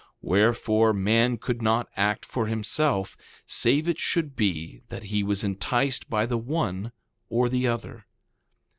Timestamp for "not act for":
1.61-2.47